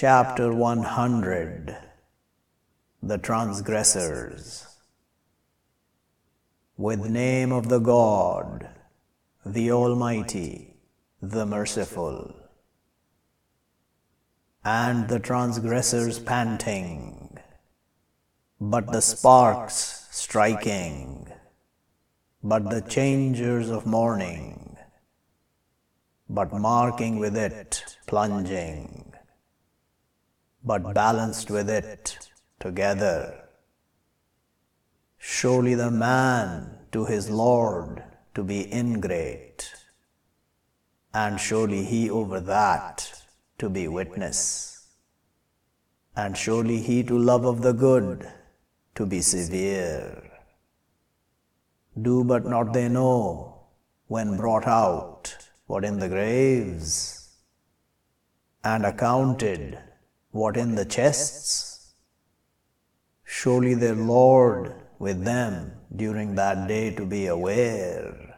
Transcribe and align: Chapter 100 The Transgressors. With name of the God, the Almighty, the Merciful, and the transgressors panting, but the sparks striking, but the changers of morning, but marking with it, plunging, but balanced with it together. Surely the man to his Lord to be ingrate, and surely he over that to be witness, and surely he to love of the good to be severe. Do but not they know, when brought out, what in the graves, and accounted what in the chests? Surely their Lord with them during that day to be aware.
Chapter 0.00 0.54
100 0.54 1.76
The 3.02 3.18
Transgressors. 3.18 4.66
With 6.78 7.04
name 7.04 7.52
of 7.52 7.68
the 7.68 7.80
God, 7.80 8.70
the 9.44 9.70
Almighty, 9.70 10.76
the 11.20 11.44
Merciful, 11.44 12.34
and 14.64 15.06
the 15.10 15.18
transgressors 15.18 16.18
panting, 16.18 17.36
but 18.58 18.92
the 18.92 19.02
sparks 19.02 20.06
striking, 20.10 21.30
but 22.42 22.70
the 22.70 22.80
changers 22.80 23.68
of 23.68 23.84
morning, 23.84 24.78
but 26.26 26.54
marking 26.54 27.18
with 27.18 27.36
it, 27.36 27.98
plunging, 28.06 28.99
but 30.62 30.94
balanced 30.94 31.50
with 31.50 31.70
it 31.70 32.30
together. 32.58 33.44
Surely 35.18 35.74
the 35.74 35.90
man 35.90 36.78
to 36.92 37.04
his 37.04 37.30
Lord 37.30 38.02
to 38.34 38.44
be 38.44 38.72
ingrate, 38.72 39.72
and 41.12 41.40
surely 41.40 41.84
he 41.84 42.10
over 42.10 42.40
that 42.40 43.12
to 43.58 43.68
be 43.68 43.88
witness, 43.88 44.88
and 46.16 46.36
surely 46.36 46.80
he 46.80 47.02
to 47.04 47.18
love 47.18 47.44
of 47.44 47.62
the 47.62 47.72
good 47.72 48.30
to 48.94 49.06
be 49.06 49.20
severe. 49.20 50.30
Do 52.00 52.24
but 52.24 52.46
not 52.46 52.72
they 52.72 52.88
know, 52.88 53.66
when 54.06 54.36
brought 54.36 54.66
out, 54.66 55.36
what 55.66 55.84
in 55.84 55.98
the 55.98 56.08
graves, 56.08 57.36
and 58.64 58.84
accounted 58.84 59.78
what 60.30 60.56
in 60.56 60.74
the 60.74 60.84
chests? 60.84 61.94
Surely 63.24 63.74
their 63.74 63.94
Lord 63.94 64.74
with 64.98 65.24
them 65.24 65.72
during 65.94 66.34
that 66.34 66.68
day 66.68 66.94
to 66.94 67.06
be 67.06 67.26
aware. 67.26 68.29